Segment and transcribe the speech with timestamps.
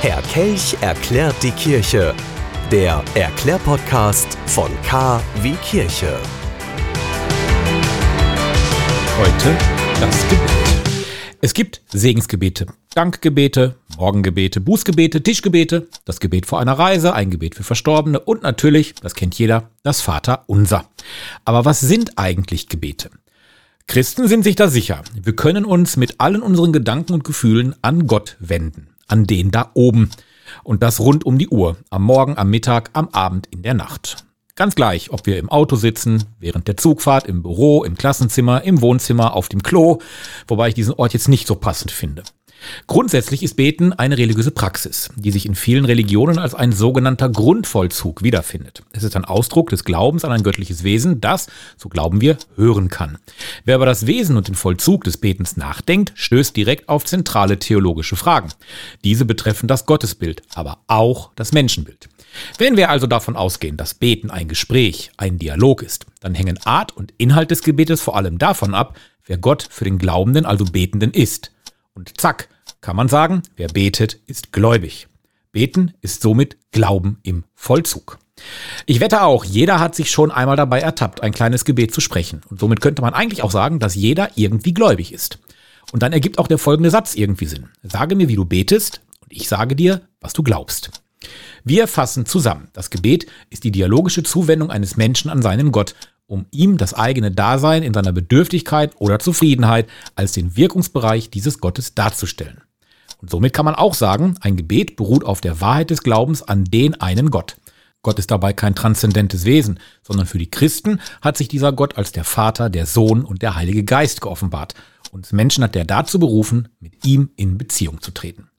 [0.00, 2.14] Kelch erklärt die Kirche.
[2.70, 6.16] Der Erklärpodcast von K wie Kirche.
[9.18, 9.56] Heute
[10.00, 10.50] das Gebet.
[11.40, 17.64] Es gibt Segensgebete, Dankgebete, Morgengebete, Bußgebete, Tischgebete, das Gebet vor einer Reise, ein Gebet für
[17.64, 20.88] Verstorbene und natürlich, das kennt jeder, das Vater unser.
[21.44, 23.10] Aber was sind eigentlich Gebete?
[23.88, 25.02] Christen sind sich da sicher.
[25.20, 29.70] Wir können uns mit allen unseren Gedanken und Gefühlen an Gott wenden, an den da
[29.74, 30.10] oben.
[30.62, 34.24] Und das rund um die Uhr, am Morgen, am Mittag, am Abend, in der Nacht.
[34.54, 38.80] Ganz gleich, ob wir im Auto sitzen, während der Zugfahrt, im Büro, im Klassenzimmer, im
[38.80, 39.98] Wohnzimmer, auf dem Klo,
[40.48, 42.22] wobei ich diesen Ort jetzt nicht so passend finde.
[42.86, 48.22] Grundsätzlich ist Beten eine religiöse Praxis, die sich in vielen Religionen als ein sogenannter Grundvollzug
[48.22, 48.82] wiederfindet.
[48.92, 52.88] Es ist ein Ausdruck des Glaubens an ein göttliches Wesen, das, so glauben wir, hören
[52.88, 53.18] kann.
[53.64, 58.16] Wer über das Wesen und den Vollzug des Betens nachdenkt, stößt direkt auf zentrale theologische
[58.16, 58.50] Fragen.
[59.04, 62.08] Diese betreffen das Gottesbild, aber auch das Menschenbild.
[62.58, 66.96] Wenn wir also davon ausgehen, dass Beten ein Gespräch, ein Dialog ist, dann hängen Art
[66.96, 71.12] und Inhalt des Gebetes vor allem davon ab, wer Gott für den Glaubenden, also Betenden
[71.12, 71.52] ist.
[71.98, 72.48] Und zack,
[72.80, 75.08] kann man sagen, wer betet, ist gläubig.
[75.50, 78.20] Beten ist somit Glauben im Vollzug.
[78.86, 82.42] Ich wette auch, jeder hat sich schon einmal dabei ertappt, ein kleines Gebet zu sprechen.
[82.48, 85.40] Und somit könnte man eigentlich auch sagen, dass jeder irgendwie gläubig ist.
[85.90, 87.68] Und dann ergibt auch der folgende Satz irgendwie Sinn.
[87.82, 91.02] Sage mir, wie du betest, und ich sage dir, was du glaubst.
[91.64, 92.68] Wir fassen zusammen.
[92.74, 95.96] Das Gebet ist die dialogische Zuwendung eines Menschen an seinen Gott
[96.28, 101.94] um ihm das eigene Dasein in seiner Bedürftigkeit oder Zufriedenheit als den Wirkungsbereich dieses Gottes
[101.94, 102.62] darzustellen.
[103.20, 106.64] Und somit kann man auch sagen, ein Gebet beruht auf der Wahrheit des Glaubens an
[106.64, 107.56] den einen Gott.
[108.02, 112.12] Gott ist dabei kein transzendentes Wesen, sondern für die Christen hat sich dieser Gott als
[112.12, 114.74] der Vater, der Sohn und der Heilige Geist geoffenbart.
[115.10, 118.50] Uns Menschen hat er dazu berufen, mit ihm in Beziehung zu treten.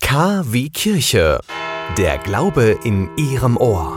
[0.00, 1.40] K wie Kirche.
[1.98, 3.95] Der Glaube in Ihrem Ohr.